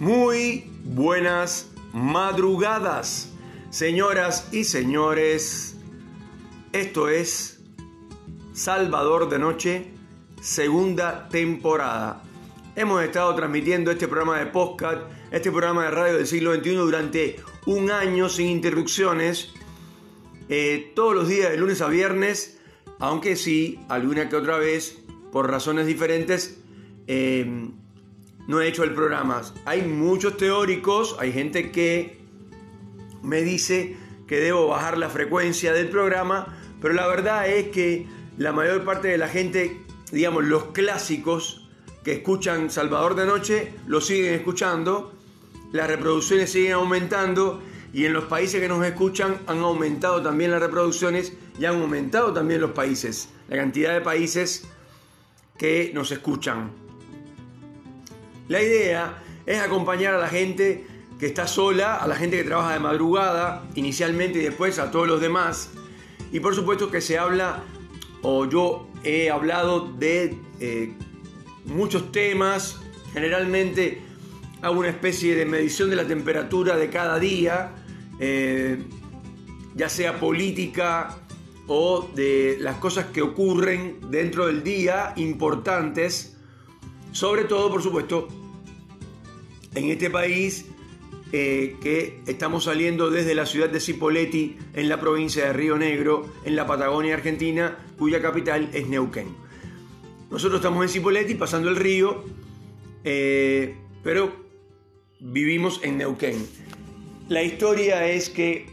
[0.00, 3.32] Muy buenas madrugadas,
[3.70, 5.76] señoras y señores.
[6.72, 7.60] Esto es
[8.52, 9.92] Salvador de Noche,
[10.42, 12.24] segunda temporada.
[12.74, 17.36] Hemos estado transmitiendo este programa de podcast, este programa de radio del siglo XXI durante
[17.66, 19.52] un año sin interrupciones,
[20.48, 22.58] eh, todos los días de lunes a viernes,
[22.98, 24.98] aunque sí, alguna que otra vez,
[25.30, 26.58] por razones diferentes,
[27.06, 27.70] eh,
[28.46, 29.42] no he hecho el programa.
[29.64, 32.24] Hay muchos teóricos, hay gente que
[33.22, 33.96] me dice
[34.26, 39.08] que debo bajar la frecuencia del programa, pero la verdad es que la mayor parte
[39.08, 41.68] de la gente, digamos, los clásicos
[42.02, 45.14] que escuchan Salvador de Noche, lo siguen escuchando,
[45.72, 50.60] las reproducciones siguen aumentando y en los países que nos escuchan han aumentado también las
[50.60, 54.66] reproducciones y han aumentado también los países, la cantidad de países
[55.56, 56.83] que nos escuchan.
[58.48, 60.86] La idea es acompañar a la gente
[61.18, 65.08] que está sola, a la gente que trabaja de madrugada inicialmente y después a todos
[65.08, 65.70] los demás.
[66.32, 67.62] Y por supuesto que se habla,
[68.22, 70.92] o yo he hablado de eh,
[71.64, 72.80] muchos temas,
[73.12, 74.02] generalmente
[74.60, 77.72] hago una especie de medición de la temperatura de cada día,
[78.18, 78.82] eh,
[79.74, 81.18] ya sea política
[81.66, 86.33] o de las cosas que ocurren dentro del día importantes
[87.14, 88.26] sobre todo, por supuesto,
[89.76, 90.66] en este país
[91.32, 96.26] eh, que estamos saliendo desde la ciudad de Cipolletti, en la provincia de Río Negro,
[96.44, 99.28] en la Patagonia Argentina, cuya capital es Neuquén.
[100.28, 102.24] Nosotros estamos en Cipolletti, pasando el río,
[103.04, 104.32] eh, pero
[105.20, 106.44] vivimos en Neuquén.
[107.28, 108.66] La historia es que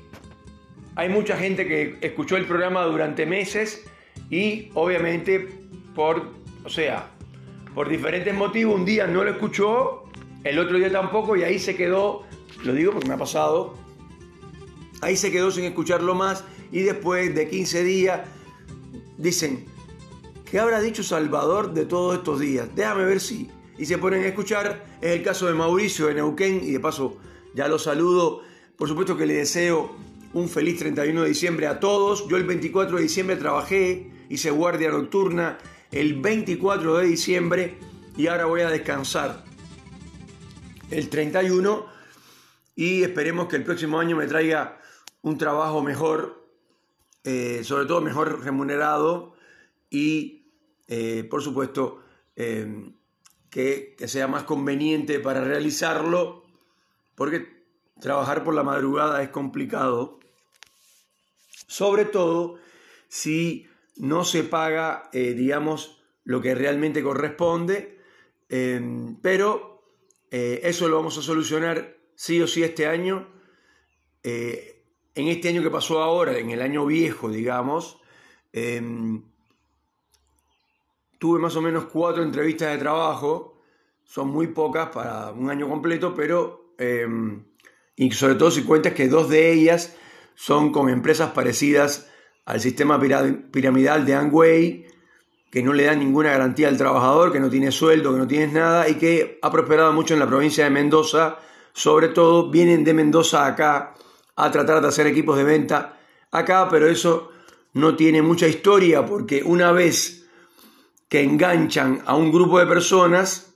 [0.95, 3.85] hay mucha gente que escuchó el programa durante meses
[4.31, 5.47] y obviamente
[5.93, 6.31] por,
[6.63, 7.10] o sea,
[7.73, 10.03] por diferentes motivos, un día no lo escuchó,
[10.43, 12.23] el otro día tampoco, y ahí se quedó,
[12.63, 13.75] lo digo porque me ha pasado,
[15.01, 18.21] ahí se quedó sin escucharlo más, y después de 15 días
[19.17, 19.65] dicen,
[20.49, 22.69] ¿qué habrá dicho Salvador de todos estos días?
[22.75, 23.49] Déjame ver si.
[23.77, 27.17] Y se ponen a escuchar, es el caso de Mauricio de Neuquén, y de paso
[27.53, 28.41] ya lo saludo,
[28.77, 29.91] por supuesto que le deseo
[30.33, 32.27] un feliz 31 de diciembre a todos.
[32.27, 35.57] Yo el 24 de diciembre trabajé, hice guardia nocturna
[35.91, 37.77] el 24 de diciembre
[38.15, 39.43] y ahora voy a descansar
[40.89, 41.85] el 31
[42.75, 44.79] y esperemos que el próximo año me traiga
[45.21, 46.47] un trabajo mejor,
[47.23, 49.33] eh, sobre todo mejor remunerado
[49.89, 50.47] y
[50.87, 52.03] eh, por supuesto
[52.35, 52.91] eh,
[53.49, 56.43] que, que sea más conveniente para realizarlo
[57.15, 57.65] porque
[57.99, 60.19] trabajar por la madrugada es complicado,
[61.67, 62.55] sobre todo
[63.09, 63.67] si
[64.01, 67.99] no se paga, eh, digamos, lo que realmente corresponde,
[68.49, 69.83] em, pero
[70.31, 73.27] eh, eso lo vamos a solucionar sí o sí este año.
[74.23, 78.01] Eh, en este año que pasó ahora, en el año viejo, digamos,
[78.53, 79.23] em,
[81.19, 83.61] tuve más o menos cuatro entrevistas de trabajo,
[84.03, 87.45] son muy pocas para un año completo, pero, em,
[87.95, 89.95] y sobre todo si cuentas que dos de ellas
[90.33, 92.10] son con empresas parecidas
[92.45, 94.85] al sistema piramidal de Angway,
[95.51, 98.47] que no le da ninguna garantía al trabajador, que no tiene sueldo, que no tiene
[98.53, 101.37] nada y que ha prosperado mucho en la provincia de Mendoza.
[101.73, 103.93] Sobre todo vienen de Mendoza acá
[104.35, 105.99] a tratar de hacer equipos de venta
[106.31, 107.31] acá, pero eso
[107.73, 110.25] no tiene mucha historia porque una vez
[111.09, 113.53] que enganchan a un grupo de personas,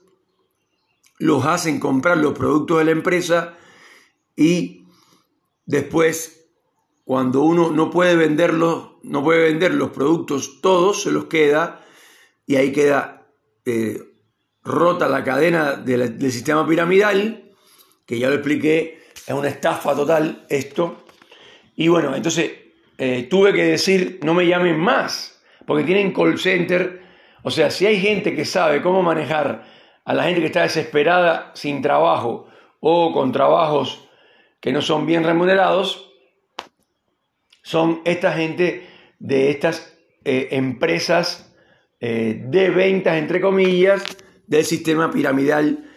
[1.18, 3.54] los hacen comprar los productos de la empresa
[4.36, 4.84] y
[5.64, 6.35] después
[7.06, 11.84] cuando uno no puede venderlos, no puede vender los productos todos, se los queda
[12.48, 13.28] y ahí queda
[13.64, 14.02] eh,
[14.64, 17.52] rota la cadena del sistema piramidal,
[18.04, 21.04] que ya lo expliqué, es una estafa total esto.
[21.76, 22.50] Y bueno, entonces
[22.98, 27.02] eh, tuve que decir, no me llamen más, porque tienen call center.
[27.44, 29.64] O sea, si hay gente que sabe cómo manejar
[30.04, 32.48] a la gente que está desesperada sin trabajo
[32.80, 34.08] o con trabajos
[34.58, 36.06] que no son bien remunerados,
[37.66, 38.86] son esta gente
[39.18, 39.92] de estas
[40.24, 41.52] eh, empresas
[41.98, 44.04] eh, de ventas, entre comillas,
[44.46, 45.90] del sistema piramidal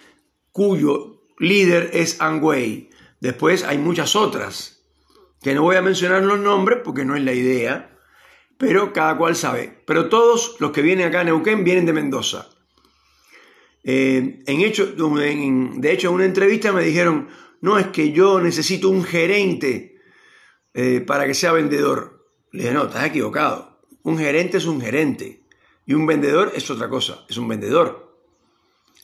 [0.51, 2.89] cuyo líder es Angway.
[3.19, 4.83] Después hay muchas otras,
[5.43, 7.95] que no voy a mencionar los nombres porque no es la idea,
[8.57, 9.83] pero cada cual sabe.
[9.85, 12.49] Pero todos los que vienen acá a Neuquén vienen de Mendoza.
[13.83, 17.27] Eh, en hecho, de hecho, en una entrevista me dijeron,
[17.61, 19.88] no es que yo necesito un gerente
[20.81, 22.25] eh, para que sea vendedor.
[22.53, 23.81] Le dije, no, estás equivocado.
[24.03, 25.43] Un gerente es un gerente
[25.85, 28.17] y un vendedor es otra cosa, es un vendedor.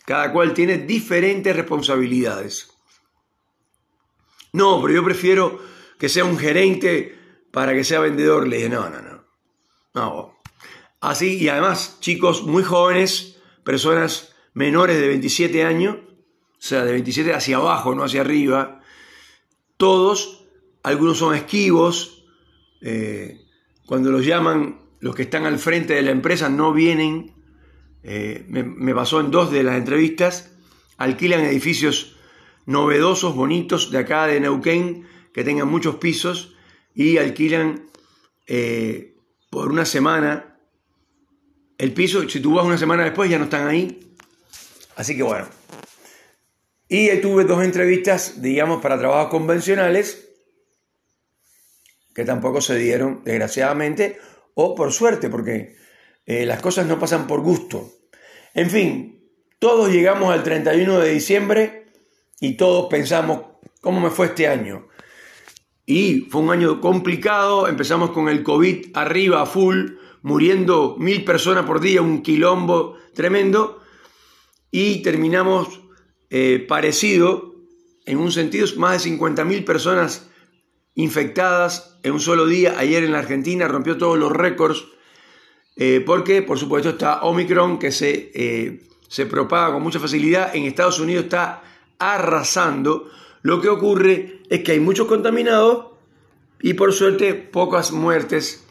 [0.05, 2.71] Cada cual tiene diferentes responsabilidades.
[4.53, 5.59] No, pero yo prefiero
[5.99, 7.13] que sea un gerente
[7.51, 8.47] para que sea vendedor.
[8.47, 9.25] Le dije, no, no, no.
[9.93, 10.39] No.
[11.01, 17.33] Así, y además, chicos muy jóvenes, personas menores de 27 años, o sea, de 27
[17.33, 18.81] hacia abajo, no hacia arriba,
[19.75, 20.44] todos,
[20.85, 22.23] algunos son esquivos,
[22.79, 23.41] eh,
[23.87, 27.33] cuando los llaman, los que están al frente de la empresa no vienen,
[28.03, 30.55] eh, me, pasó en dos de las entrevistas,
[30.97, 32.17] alquilan edificios
[32.67, 36.55] novedosos, bonitos, de acá de Neuquén, que tengan muchos pisos,
[36.93, 37.87] y alquilan
[38.45, 39.15] eh,
[39.49, 40.59] por una semana
[41.79, 44.15] el piso, si tú vas una semana después ya no están ahí.
[44.95, 45.47] Así que bueno.
[46.87, 50.24] Y tuve dos entrevistas, digamos, para trabajos convencionales,
[52.15, 54.17] que tampoco se dieron, desgraciadamente,
[54.53, 55.75] o por suerte, porque
[56.25, 57.91] eh, las cosas no pasan por gusto.
[58.53, 59.21] En fin,
[59.59, 61.91] todos llegamos al 31 de diciembre
[62.39, 63.41] y todos pensamos,
[63.81, 64.87] ¿cómo me fue este año?
[65.85, 71.65] Y fue un año complicado, empezamos con el COVID arriba a full, muriendo mil personas
[71.65, 73.81] por día, un quilombo tremendo,
[74.71, 75.81] y terminamos
[76.29, 77.55] eh, parecido,
[78.05, 80.29] en un sentido, más de 50.000 personas
[80.95, 82.75] infectadas en un solo día.
[82.77, 84.85] Ayer en la Argentina rompió todos los récords,
[85.75, 90.55] eh, porque por supuesto está Omicron que se, eh, se propaga con mucha facilidad.
[90.55, 91.61] En Estados Unidos está
[91.99, 93.09] arrasando.
[93.41, 95.87] Lo que ocurre es que hay muchos contaminados
[96.61, 98.65] y por suerte pocas muertes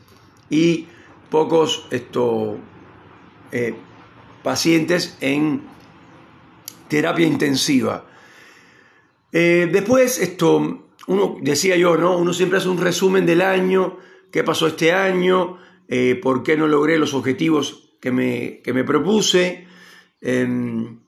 [0.50, 0.86] y
[1.30, 2.58] pocos esto,
[4.42, 5.62] pacientes en
[6.88, 8.04] terapia intensiva.
[9.30, 12.16] después, esto, uno, decía yo, ¿no?
[12.16, 13.98] Uno siempre hace un resumen del año,
[14.30, 15.58] qué pasó este año,
[15.88, 19.66] eh, por qué no logré los objetivos que me, me propuse.
[20.20, 21.00] Em,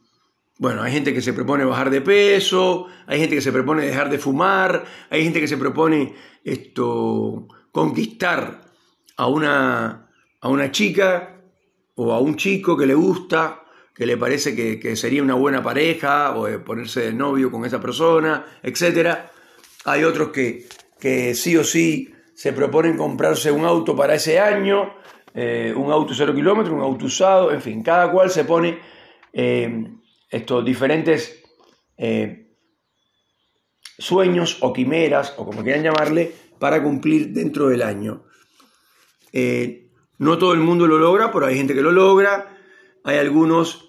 [0.59, 4.11] bueno, hay gente que se propone bajar de peso, hay gente que se propone dejar
[4.11, 6.15] de fumar, hay gente que se propone
[6.45, 8.63] esto, conquistar
[9.17, 10.11] a una,
[10.41, 11.41] a una chica
[11.95, 13.63] o a un chico que le gusta,
[13.95, 17.81] que le parece que, que sería una buena pareja, o ponerse de novio con esa
[17.81, 19.33] persona, etcétera
[19.87, 20.67] hay otros que,
[21.35, 24.95] sí o sí se proponen comprarse un auto para ese año,
[25.33, 28.81] eh, un auto cero kilómetros, un auto usado, en fin, cada cual se pone
[29.33, 29.87] eh,
[30.29, 31.41] estos diferentes
[31.97, 32.51] eh,
[33.97, 38.25] sueños o quimeras, o como quieran llamarle, para cumplir dentro del año.
[40.19, 42.59] no todo el mundo lo logra, pero hay gente que lo logra,
[43.05, 43.89] hay algunos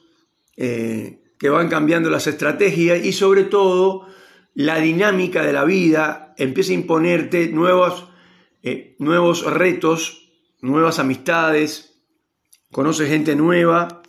[0.55, 4.07] que van cambiando las estrategias y sobre todo
[4.57, 8.07] la dinámica de la vida empieza a imponerte nuevos,
[8.63, 10.31] eh, nuevos retos,
[10.61, 12.01] nuevas amistades,
[12.71, 14.01] conoces gente nueva,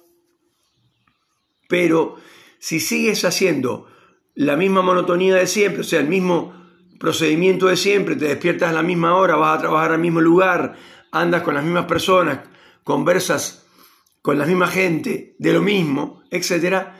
[1.68, 2.16] pero
[2.58, 3.88] si sigues haciendo
[4.34, 6.54] la misma monotonía de siempre, o sea, el mismo
[6.98, 10.76] procedimiento de siempre, te despiertas a la misma hora, vas a trabajar al mismo lugar,
[11.12, 12.48] andas con las mismas personas,
[12.84, 13.66] conversas
[14.22, 16.98] con la misma gente, de lo mismo, etcétera,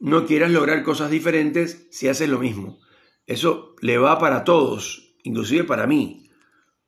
[0.00, 2.78] no quieras lograr cosas diferentes si haces lo mismo.
[3.26, 6.30] Eso le va para todos, inclusive para mí.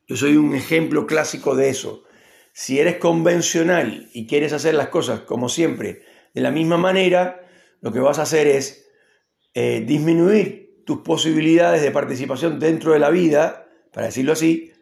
[0.06, 2.04] Yo soy un ejemplo clásico de eso.
[2.52, 6.02] Si eres convencional y quieres hacer las cosas como siempre,
[6.34, 7.48] de la misma manera,
[7.80, 8.86] lo que vas a hacer es
[9.54, 14.72] eh, disminuir tus posibilidades de participación dentro de la vida, para decirlo así,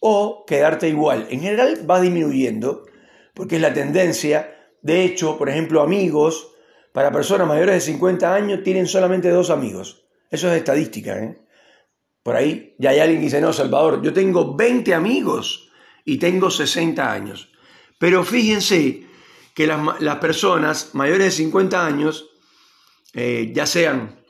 [0.00, 1.26] o quedarte igual.
[1.30, 2.84] En general va disminuyendo,
[3.34, 4.54] porque es la tendencia.
[4.82, 6.53] De hecho, por ejemplo, amigos,
[6.94, 10.04] para personas mayores de 50 años tienen solamente dos amigos.
[10.30, 11.18] Eso es estadística.
[11.18, 11.36] ¿eh?
[12.22, 15.72] Por ahí ya hay alguien que dice, no, Salvador, yo tengo 20 amigos
[16.04, 17.50] y tengo 60 años.
[17.98, 19.08] Pero fíjense
[19.56, 22.30] que las, personas mayores de 50 años,
[23.12, 24.20] eh, ya sean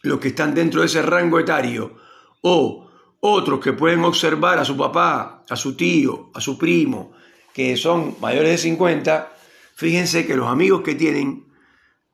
[0.00, 1.94] los que están dentro de ese rango etario
[2.40, 2.88] o
[3.20, 7.12] otros que pueden observar a su papá, a su tío, a su primo,
[7.52, 9.33] que son mayores de 50,
[9.74, 11.46] Fíjense que los amigos que tienen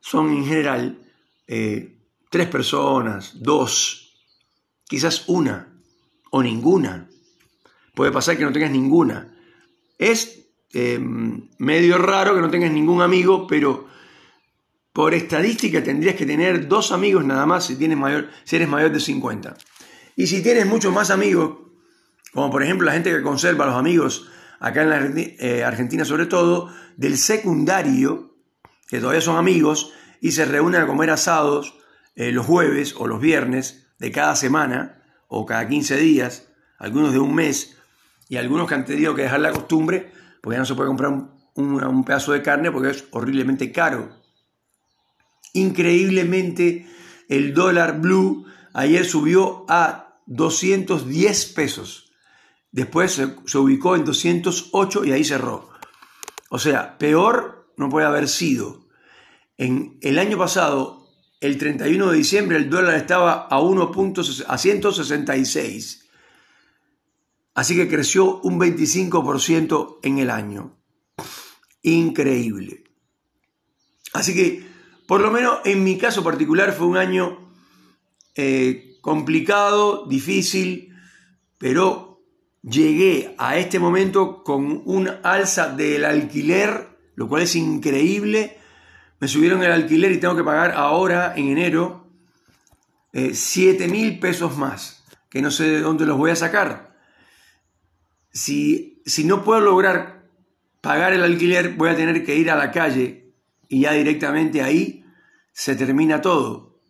[0.00, 1.06] son en general
[1.46, 1.98] eh,
[2.30, 4.14] tres personas, dos,
[4.88, 5.68] quizás una
[6.30, 7.08] o ninguna.
[7.94, 9.36] Puede pasar que no tengas ninguna.
[9.98, 13.88] Es em, medio raro que no tengas ningún amigo, pero
[14.92, 18.92] por estadística tendrías que tener dos amigos nada más si, tienes mayor, si eres mayor
[18.92, 19.56] de 50.
[20.16, 21.58] Y si tienes muchos más amigos,
[22.32, 24.28] como por ejemplo la gente que conserva los amigos
[24.60, 28.36] acá en la eh, Argentina sobre todo, del secundario,
[28.86, 31.74] que todavía son amigos, y se reúnen a comer asados
[32.14, 36.48] eh, los jueves o los viernes de cada semana, o cada 15 días,
[36.78, 37.76] algunos de un mes,
[38.28, 41.10] y algunos que han tenido que dejar la costumbre, porque ya no se puede comprar
[41.10, 44.10] un, un pedazo de carne porque es horriblemente caro.
[45.52, 46.86] Increíblemente,
[47.28, 52.09] el dólar blue ayer subió a 210 pesos.
[52.72, 55.70] Después se, ubicó en 208 y ahí cerró.
[56.50, 58.86] O sea, peor no puede haber sido.
[59.56, 61.08] En el año pasado,
[61.40, 63.92] el 31 de diciembre, el dólar estaba a, 1.
[64.46, 66.08] a 166.
[67.54, 70.78] Así que creció un 25% en el año.
[71.82, 72.84] Increíble.
[74.12, 74.66] Así que,
[75.06, 77.52] por lo menos en mi caso particular, fue un año
[78.34, 80.94] eh, complicado, difícil,
[81.58, 82.09] pero
[82.62, 88.58] llegué a este momento con un alza del alquiler, lo cual es increíble.
[89.18, 92.06] Me subieron el alquiler y tengo que pagar ahora, en enero,
[93.12, 96.90] 7 eh, mil pesos más, que no sé de dónde los voy a sacar
[98.32, 100.28] si, si no puedo lograr
[100.80, 103.34] pagar el alquiler, voy a tener que ir a la calle
[103.68, 105.04] y ya directamente ahí
[105.52, 106.80] se termina todo.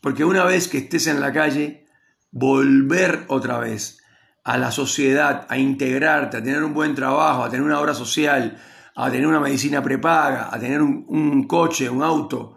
[0.00, 1.86] Porque una vez que estés en la calle,
[2.30, 4.00] volver otra vez
[4.44, 8.58] a la sociedad, a integrarte, a tener un buen trabajo, a tener una obra social,
[8.94, 12.56] a tener una medicina prepaga, a tener un, coche, un auto,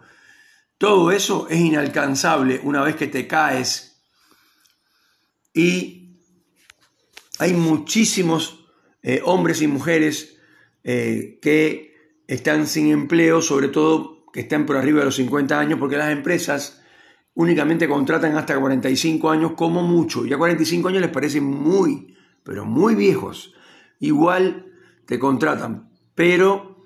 [0.76, 4.02] todo eso es inalcanzable una vez que te caes.
[5.54, 6.18] Y
[7.38, 8.66] hay muchísimos
[9.02, 10.36] eh, hombres y mujeres
[10.82, 15.78] eh, que están sin empleo, sobre todo que están por arriba de los 50 años,
[15.78, 16.81] porque las empresas
[17.34, 20.26] únicamente contratan hasta 45 años como mucho.
[20.26, 23.54] Ya 45 años les parecen muy, pero muy viejos.
[24.00, 24.66] Igual
[25.06, 26.76] te contratan, pero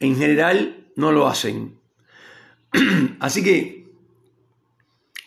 [0.00, 1.78] en general no lo hacen.
[3.20, 3.92] Así que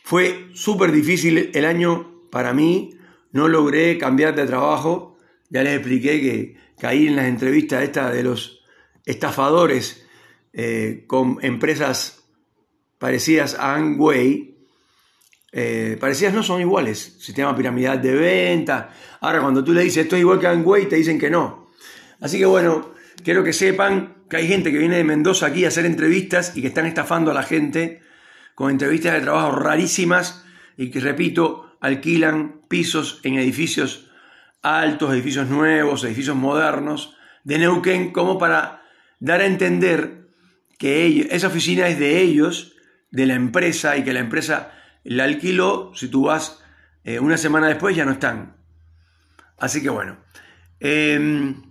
[0.04, 2.98] fue súper difícil el año para mí
[3.32, 5.18] no logré cambiar de trabajo.
[5.50, 8.64] Ya les expliqué que caí en las entrevistas estas de los
[9.06, 10.06] estafadores
[10.54, 12.17] eh, con empresas
[13.00, 14.56] parecidas a Angway.
[15.52, 17.18] Eh, parecidas no son iguales.
[17.20, 18.94] Sistema piramidal de venta.
[19.22, 21.72] Ahora, cuando tú le dices esto es igual que Angway, te dicen que no.
[22.20, 25.70] Así que bueno, quiero que sepan que hay gente que viene de Mendoza aquí a
[25.70, 28.02] hacer entrevistas y que están estafando a la gente
[28.56, 30.44] con entrevistas de trabajo rarísimas
[30.78, 34.10] y que, repito, alquilan pisos en edificios
[34.62, 38.84] altos, edificios nuevos, edificios modernos de Neuquén, como para
[39.20, 40.28] dar a entender
[40.78, 42.77] que esa oficina es de ellos,
[43.12, 44.72] de la empresa, y que la empresa
[45.04, 46.62] la alquiló, si tú vas
[47.04, 48.58] eh, una semana después ya no están.
[49.58, 50.18] Así que bueno.
[50.80, 51.64] Em,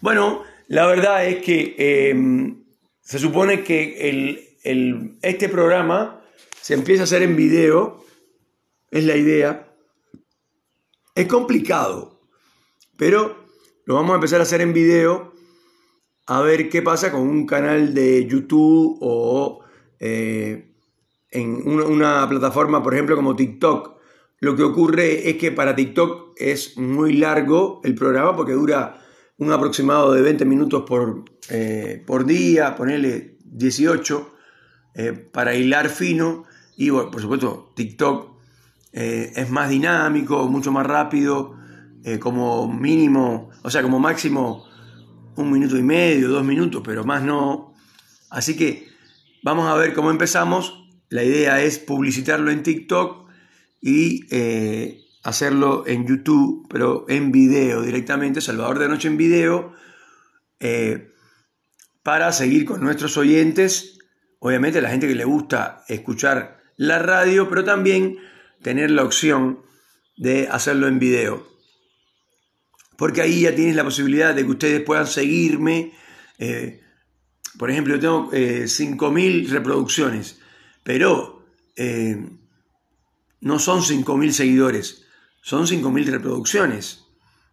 [0.00, 2.64] bueno, la verdad es que em,
[3.00, 4.56] se supone que
[5.22, 6.22] este programa
[6.60, 8.04] se empieza a hacer en video
[8.90, 9.68] es la idea.
[11.14, 12.20] Es complicado,
[12.96, 13.46] pero
[13.84, 15.34] lo vamos a empezar a hacer en video
[16.26, 19.60] a ver qué pasa con un canal de YouTube o
[19.98, 20.68] eh,
[21.30, 23.96] en una, plataforma, por ejemplo, como TikTok.
[24.40, 29.00] Lo que ocurre es que para TikTok es muy largo el programa porque dura
[29.38, 34.34] un aproximado de 20 minutos por, eh, por día, ponerle 18
[34.94, 36.44] eh, para hilar fino.
[36.76, 38.32] Y por supuesto, TikTok
[38.92, 41.56] es más dinámico, mucho más rápido,
[42.20, 44.66] como mínimo, o sea, como máximo
[45.36, 47.74] un minuto y medio, dos minutos, pero más no.
[48.30, 48.88] Así que
[49.42, 50.88] vamos a ver cómo empezamos.
[51.08, 53.28] La idea es publicitarlo en TikTok
[53.80, 59.72] y eh, hacerlo en YouTube, pero en video directamente, Salvador de Noche en video,
[62.02, 63.98] para seguir con nuestros oyentes,
[64.38, 68.18] obviamente la gente que le gusta escuchar la radio, pero también
[68.62, 69.60] tener la opción
[70.16, 71.51] de hacerlo en video.
[72.96, 75.92] Porque ahí ya tienes la posibilidad de que ustedes puedan seguirme.
[76.38, 76.80] Eh,
[77.58, 80.40] por ejemplo, yo tengo 5.000 eh, reproducciones,
[80.82, 81.44] pero
[81.76, 82.28] eh,
[83.40, 85.04] no son 5.000 seguidores,
[85.42, 87.04] son 5.000 reproducciones.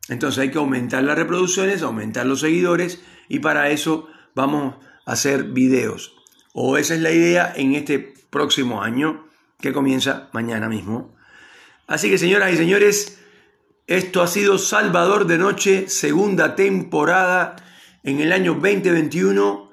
[0.07, 5.43] Entonces hay que aumentar las reproducciones, aumentar los seguidores y para eso vamos a hacer
[5.45, 6.15] videos.
[6.53, 9.27] O esa es la idea en este próximo año
[9.59, 11.15] que comienza mañana mismo.
[11.87, 13.18] Así que señoras y señores,
[13.89, 17.55] esto ha sido Salvador de Noche, segunda temporada
[18.03, 19.71] en el año 2021.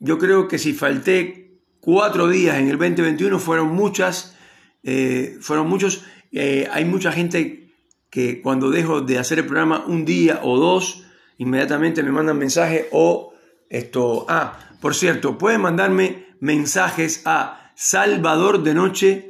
[0.00, 4.36] Yo creo que si falté cuatro días en el 2021 fueron muchas,
[4.82, 6.04] eh, fueron muchos.
[6.30, 7.72] Eh, hay mucha gente
[8.10, 11.06] que cuando dejo de hacer el programa un día o dos,
[11.38, 13.32] inmediatamente me mandan mensaje o
[13.70, 14.26] esto.
[14.28, 19.29] Ah, por cierto, pueden mandarme mensajes a Salvador de Noche,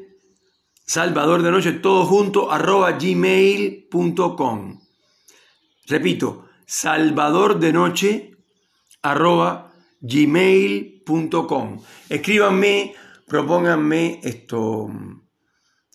[0.90, 4.80] Salvador de Noche, todo junto, arroba gmail.com.
[5.86, 8.36] Repito, Salvador de Noche,
[9.00, 11.80] arroba gmail.com.
[12.08, 12.92] Escríbanme,
[13.24, 14.90] propónganme esto.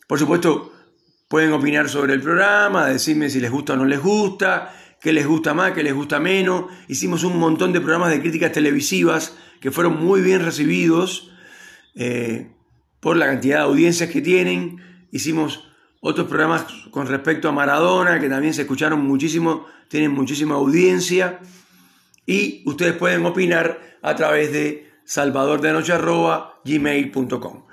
[0.08, 0.72] Por supuesto,
[1.28, 5.28] pueden opinar sobre el programa, decirme si les gusta o no les gusta, qué les
[5.28, 6.72] gusta más, qué les gusta menos.
[6.88, 11.34] Hicimos un montón de programas de críticas televisivas que fueron muy bien recibidos
[11.96, 12.55] eh,
[13.00, 14.82] por la cantidad de audiencias que tienen.
[15.12, 15.64] Hicimos
[16.02, 21.40] otros programas con respecto a Maradona que también se escucharon muchísimo, tienen muchísima audiencia.
[22.26, 27.66] Y ustedes pueden opinar a través de salvadordenoche.gmail.com.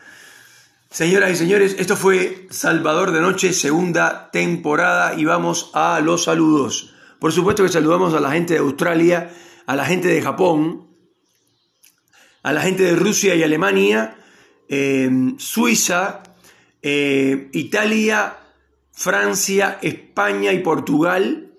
[0.91, 6.93] Señoras y señores, esto fue Salvador de Noche, segunda temporada, y vamos a los saludos.
[7.19, 9.33] Por supuesto que saludamos a la gente de Australia,
[9.65, 10.89] a la gente de Japón,
[12.43, 14.19] a la gente de Rusia y Alemania,
[14.75, 16.23] em, Suiza,
[16.81, 18.39] eh, Italia,
[18.91, 21.53] Francia, España y Portugal,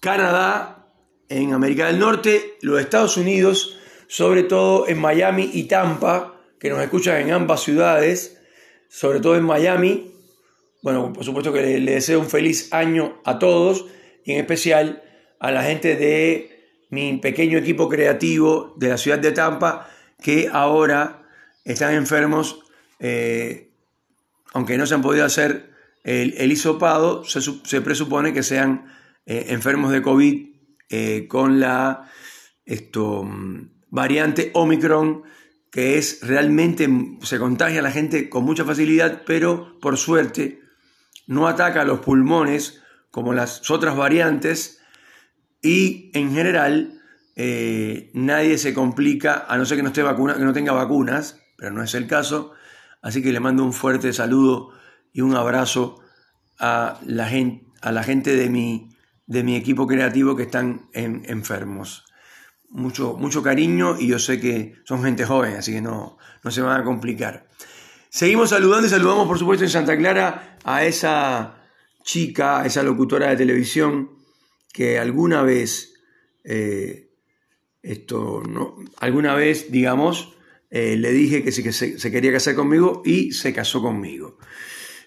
[0.00, 0.88] Canadá,
[1.28, 6.80] en América del Norte, los Estados Unidos, sobre todo en Miami y Tampa, que nos
[6.80, 8.40] escuchan en ambas ciudades,
[8.88, 10.12] sobre todo en Miami.
[10.82, 13.86] Bueno, por supuesto que le, deseo un feliz año a todos
[14.24, 15.04] y en especial
[15.38, 16.50] a la gente de
[16.90, 19.88] mi pequeño equipo creativo de la ciudad de Tampa
[20.20, 21.23] que ahora
[21.64, 22.60] están enfermos,
[22.98, 23.72] eh,
[24.52, 25.70] aunque no se han podido hacer
[26.04, 28.86] el, el hisopado, se, presupone que sean
[29.26, 30.46] eh, enfermos de COVID
[30.90, 32.10] eh, con la
[32.66, 33.28] esto,
[33.90, 35.24] variante Omicron
[35.70, 36.88] que es realmente,
[37.22, 40.60] se contagia a la gente con mucha facilidad, pero por suerte
[41.26, 42.80] no ataca a los pulmones
[43.10, 44.80] como las otras variantes
[45.62, 47.00] y en general
[48.12, 51.82] nadie se complica a no ser que no, esté vacuna, que no tenga vacunas, no
[51.82, 52.52] es el caso.
[53.02, 54.70] Así que le mando un fuerte saludo
[55.12, 56.00] y un abrazo
[56.58, 62.04] a la gente, a la gente de, mi, de mi equipo creativo que están enfermos
[62.74, 66.60] mucho, mucho cariño y yo sé que son gente joven, así que no, no se
[66.60, 67.46] van a complicar.
[68.10, 71.62] Seguimos saludando y saludamos por supuesto en Santa Clara a esa
[72.02, 74.10] chica, a esa locutora de televisión
[74.72, 75.94] que alguna vez,
[76.42, 77.10] eh,
[77.82, 80.34] esto, no, alguna vez, digamos,
[80.76, 84.38] eh, le dije que, sí, que se, quería casar conmigo y se casó conmigo.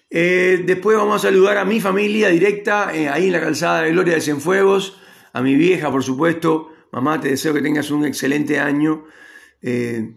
[0.08, 4.14] Eh, después vamos a saludar a mi familia directa, ahí en la calzada de Gloria
[4.14, 4.98] de Cienfuegos,
[5.34, 9.04] a mi vieja, por supuesto, Mamá, te deseo que tengas un excelente año.
[9.60, 10.16] Eh,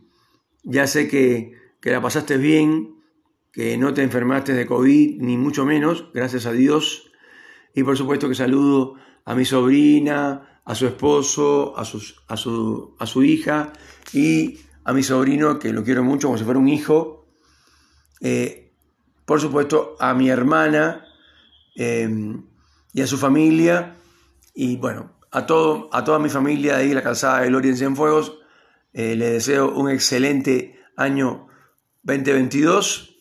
[0.63, 2.95] ya sé que, la pasaste bien,
[3.51, 7.11] que no te enfermaste de COVID, ni mucho menos, gracias a Dios.
[7.75, 12.95] Y por supuesto que saludo a mi sobrina, a su esposo, a, sus, a, su,
[12.99, 13.73] a su hija
[14.13, 14.59] y
[14.91, 17.25] a mi sobrino, que lo quiero mucho como si fuera un hijo.
[18.19, 18.73] Eh,
[19.25, 21.05] por supuesto a mi hermana
[21.75, 22.09] eh,
[22.93, 23.95] y a su familia.
[24.53, 27.77] Y bueno, a, todo, a toda mi familia de ahí, la calzada de Gloria en
[27.77, 28.39] Cienfuegos,
[28.91, 31.47] eh, les deseo un excelente año
[32.03, 33.15] 2022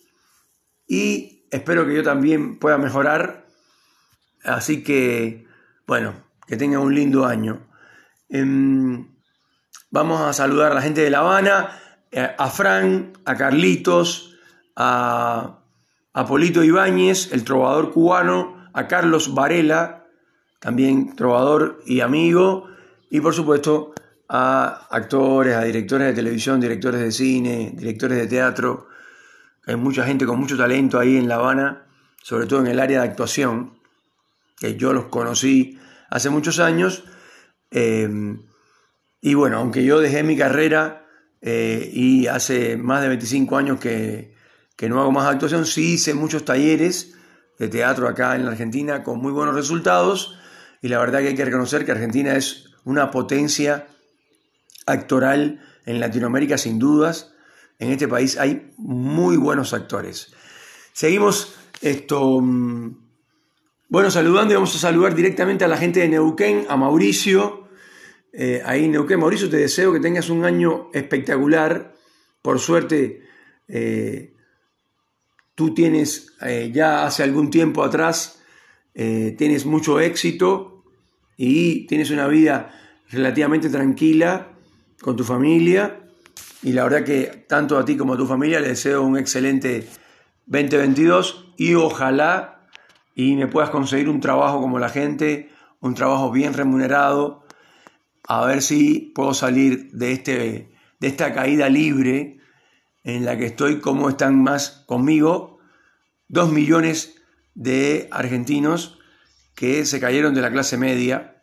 [0.88, 3.46] y espero que yo también pueda mejorar.
[4.42, 5.46] Así que,
[5.87, 6.14] bueno,
[6.48, 7.64] que tenga un lindo año.
[9.92, 11.76] Vamos a saludar a la gente de La Habana,
[12.12, 14.37] eh, a Fran, a Carlitos,
[14.76, 15.64] a,
[16.12, 20.07] a Polito Ibáñez, el trovador cubano, a Carlos Varela,
[20.61, 22.68] también trovador y amigo,
[23.11, 23.92] y por supuesto
[24.29, 28.87] a actores, a directores de televisión, directores de cine, directores de teatro.
[29.66, 31.87] Hay mucha gente con mucho talento ahí en La Habana,
[32.22, 33.72] sobre todo en el área de actuación,
[34.57, 37.03] que yo los conocí hace muchos años.
[37.72, 38.38] Eh,
[39.20, 41.06] y bueno, aunque yo dejé mi carrera
[41.42, 44.35] eh, y hace más de 25 años que,
[44.76, 47.14] que no hago más actuación, sí hice muchos talleres
[47.59, 50.38] de teatro acá en la Argentina con muy buenos resultados
[50.83, 53.87] y la verdad que hay que reconocer que Argentina es una potencia
[54.87, 57.35] actoral en Latinoamérica sin dudas.
[57.78, 60.33] En este país hay muy buenos actores.
[60.92, 62.96] Seguimos esto, mm,
[63.88, 67.68] bueno, saludando y vamos a saludar directamente a la gente de Neuquén, a Mauricio.
[68.32, 71.94] Eh, ahí Neuquén, Mauricio, te deseo que tengas un año espectacular.
[72.42, 73.22] Por suerte,
[73.68, 74.34] eh,
[75.54, 78.36] tú tienes eh, ya hace algún tiempo atrás
[78.92, 80.84] tienes mucho éxito
[81.38, 82.70] y tienes una vida
[83.08, 84.48] relativamente tranquila
[85.00, 86.00] con tu familia.
[86.62, 89.88] Y la verdad que tanto a ti como a tu familia les deseo un excelente
[90.46, 92.68] 2022 y ojalá
[93.14, 95.48] y me puedas conseguir un trabajo como la gente,
[95.80, 97.44] un trabajo bien remunerado,
[98.30, 102.38] a ver si puedo salir de, este, de esta caída libre
[103.02, 105.58] en la que estoy, como están más conmigo,
[106.28, 107.16] dos millones
[107.54, 109.00] de argentinos
[109.56, 111.42] que se cayeron de la clase media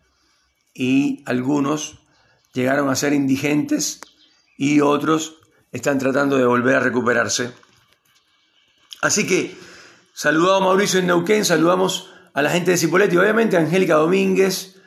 [0.74, 2.08] y algunos
[2.54, 4.00] llegaron a ser indigentes
[4.58, 5.42] y otros
[5.74, 7.52] están tratando de volver a recuperarse.
[9.02, 9.58] Así que
[10.14, 14.82] saludamos a Mauricio en Neuquén, saludamos a la gente de Cipoletti, obviamente a Angélica Domínguez,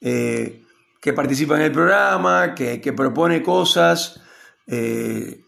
[0.00, 0.61] eh,
[1.02, 4.22] que participa en el programa, que, propone cosas
[4.68, 5.40] eh,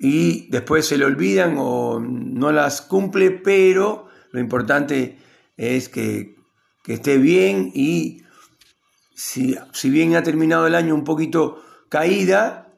[0.00, 5.16] y después se le olvidan o no las cumple, pero lo importante
[5.56, 6.34] es que,
[6.86, 8.24] esté bien y
[9.14, 12.72] si, si, bien ha terminado el año un poquito caída,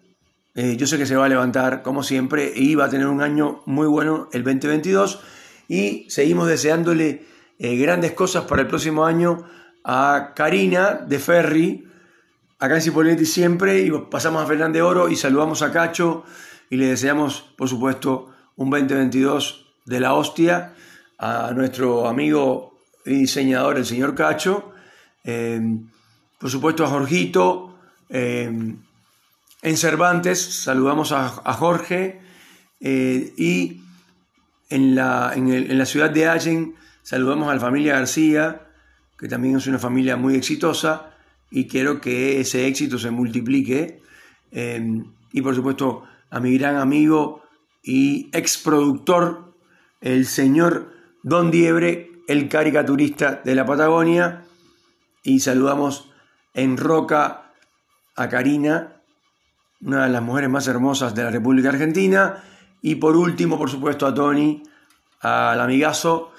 [0.55, 3.23] eh, yo sé que se va a levantar como siempre y va a tener un
[3.23, 5.19] año muy bueno el 2022
[5.67, 7.25] y seguimos deseándole
[7.59, 9.47] eh, grandes cosas para el próximo año
[9.83, 11.92] a Karina de Ferry,
[12.63, 16.23] acá en Cipoletti siempre, y pasamos a Fernández Oro y saludamos a Cacho
[16.71, 20.73] y le deseamos, por supuesto, un 2022 de la hostia
[21.19, 24.73] a nuestro amigo y diseñador, el señor Cacho,
[25.25, 25.61] eh,
[26.39, 27.77] por supuesto a Jorgito,
[28.09, 28.79] en
[29.75, 32.21] Cervantes saludamos a, Jorge
[32.79, 33.83] eh, y
[34.71, 38.69] en la, en, la, ciudad de Allen saludamos a la familia García,
[39.19, 41.12] que también es una familia muy exitosa
[41.53, 44.01] y quiero que ese éxito se multiplique.
[44.51, 47.43] Em, y por supuesto a mi gran amigo
[47.83, 49.55] y ex productor,
[50.01, 54.45] el señor Don Diebre, el caricaturista de la Patagonia.
[55.23, 56.11] Y saludamos
[56.55, 57.53] en Roca
[58.17, 58.97] a Karina,
[59.83, 62.43] una de las mujeres más hermosas de la República Argentina.
[62.81, 64.63] Y por último, por supuesto, a Tony,
[65.21, 66.33] al amigazo,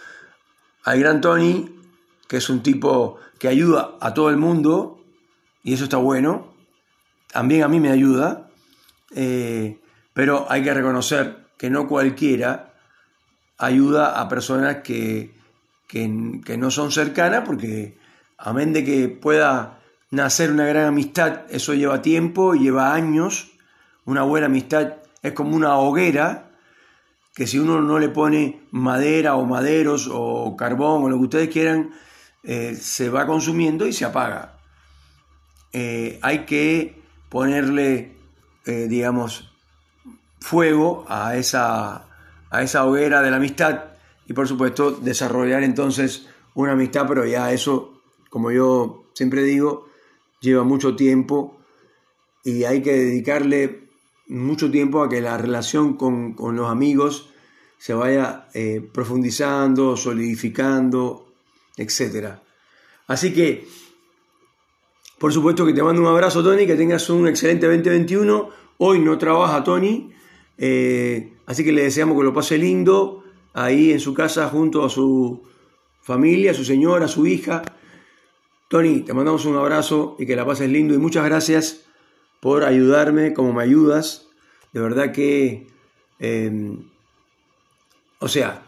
[0.84, 1.70] al gran Tony,
[2.28, 5.03] que es un tipo que ayuda a todo el mundo,
[5.64, 6.54] y eso está bueno.
[7.32, 8.50] También a mí me ayuda,
[9.16, 9.80] eh,
[10.14, 12.74] pero hay que reconocer que no cualquiera
[13.58, 15.34] ayuda a personas que,
[15.88, 17.98] que, que no son cercanas, porque
[18.38, 19.80] amén de que pueda
[20.12, 23.52] nacer una gran amistad, eso lleva tiempo, lleva años.
[24.06, 26.52] Una buena amistad es como una hoguera
[27.34, 31.50] que si uno no le pone madera o maderos o carbón o lo que ustedes
[31.50, 31.92] quieran,
[32.44, 34.53] eh, se va consumiendo y se apaga.
[35.74, 38.12] Eh, hay que ponerle,
[38.66, 39.52] eh, digamos,
[40.40, 42.08] fuego a esa,
[42.50, 43.86] a esa hoguera de la amistad
[44.28, 49.88] y por supuesto desarrollar entonces una amistad, pero ya eso, como yo siempre digo,
[50.40, 51.58] lleva mucho tiempo
[52.44, 53.88] y hay que dedicarle
[54.28, 57.30] mucho tiempo a que la relación con, los amigos
[57.78, 61.34] se vaya eh, profundizando, solidificando,
[61.78, 62.36] etc.
[63.08, 63.68] Así que,
[65.24, 68.50] por supuesto que te mando un abrazo, Tony, que tengas un excelente 2021.
[68.80, 70.12] Hoy no trabaja Tony,
[70.58, 74.90] eh, así que le deseamos que lo pase lindo ahí en su casa junto a
[74.90, 75.42] su
[76.02, 77.64] familia, a su señora, a su hija
[78.68, 81.86] Tony, te mandamos un abrazo y que la pases lindo y muchas gracias
[82.42, 84.28] por ayudarme como me ayudas.
[84.74, 85.68] De verdad que,
[86.20, 86.84] em,
[88.20, 88.62] o sea,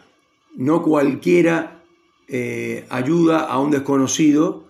[0.56, 1.82] no cualquiera
[2.28, 4.64] eh, ayuda a un desconocido,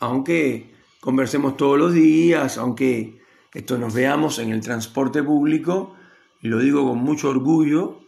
[0.00, 0.74] aunque
[1.06, 3.20] conversemos todos los días, aunque
[3.54, 5.94] esto nos veamos en el transporte público,
[6.42, 8.00] y lo digo con mucho orgullo,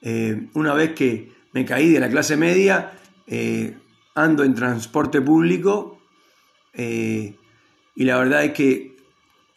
[0.00, 2.92] eh, una vez que me caí de la clase media,
[3.26, 3.76] eh,
[4.14, 6.00] ando en transporte público
[6.72, 7.34] eh,
[7.94, 8.96] y la verdad es que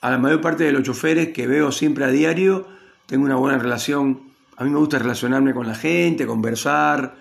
[0.01, 2.67] a la mayor parte de los choferes que veo siempre a diario,
[3.05, 4.23] tengo una buena relación.
[4.57, 7.15] A mí me gusta relacionarme con la gente, conversar.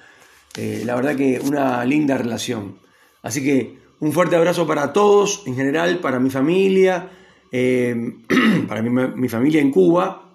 [0.57, 2.79] La verdad que una linda relación.
[3.23, 7.09] Así que un fuerte abrazo para todos, en general, para mi familia,
[7.53, 8.17] eh,
[8.69, 10.29] para mi, familia en Cuba,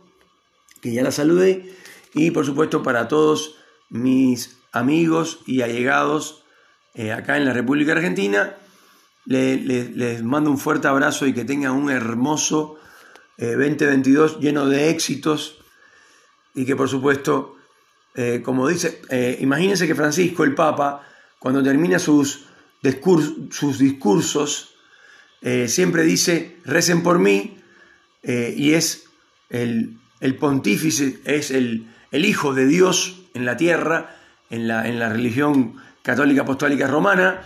[0.82, 1.76] que ya la saludé,
[2.14, 3.58] y por supuesto para todos
[3.90, 6.46] mis amigos y allegados
[7.14, 8.56] acá en la República Argentina.
[9.26, 12.78] Les mando un fuerte abrazo y que tengan un hermoso
[13.38, 15.60] 2022 eh, lleno de éxitos
[16.56, 17.56] y que por supuesto,
[18.16, 21.04] eh, como dice, eh, imagínense que Francisco, el Papa,
[21.38, 22.48] cuando termina sus,
[23.52, 24.76] sus discursos,
[25.68, 27.58] siempre dice, recen por mí,
[28.24, 29.06] y es
[29.50, 30.00] el,
[30.40, 34.16] pontífice, es el, Hijo de Dios en la tierra,
[34.50, 37.42] en la, en la religión católica apostólica romana,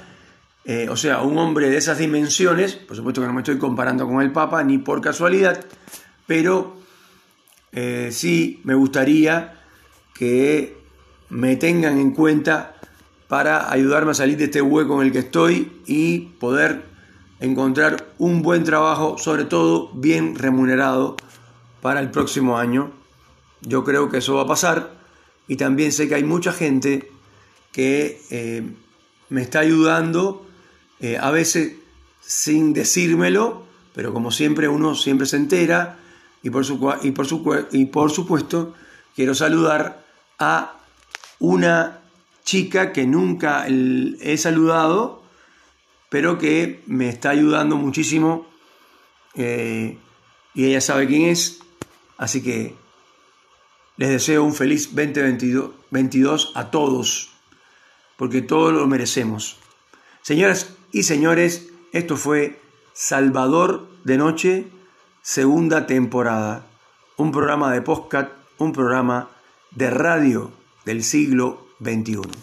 [0.64, 4.06] eh, o sea, un hombre de esas dimensiones, por supuesto que no me estoy comparando
[4.08, 5.66] con el Papa, ni por casualidad,
[6.28, 6.78] pero
[7.72, 9.60] eh, sí me gustaría
[10.14, 10.78] que
[11.30, 12.76] me tengan en cuenta
[13.32, 16.84] para ayudarme a salir de este hueco en el que estoy y poder
[17.40, 21.16] encontrar un buen trabajo, sobre todo bien remunerado
[21.82, 22.92] para el próximo año.
[23.62, 24.92] Yo creo que eso va a pasar
[25.48, 27.10] y también sé que hay mucha gente
[27.72, 28.70] que eh,
[29.30, 30.46] me está ayudando
[31.00, 31.76] eh, a veces
[32.20, 33.64] sin decírmelo,
[33.96, 36.00] pero como siempre uno siempre se entera
[36.44, 36.66] Y por,
[37.02, 38.74] y por, y por supuesto,
[39.16, 40.04] quiero saludar
[40.38, 40.74] a
[41.40, 42.01] una
[42.44, 45.24] chica que nunca he saludado,
[46.10, 48.48] pero que me está ayudando muchísimo.
[49.36, 49.98] Eh,
[50.54, 51.60] y ella sabe quién es.
[52.18, 52.76] Así que
[53.98, 57.32] les deseo un feliz 2022 a todos,
[58.18, 59.58] porque todos lo merecemos.
[60.22, 62.60] Señoras y señores, esto fue
[62.94, 64.68] Salvador de Noche,
[65.22, 66.68] segunda temporada.
[67.18, 69.30] Un programa de podcast, un programa
[69.72, 70.52] de radio
[70.86, 72.41] del siglo XXI.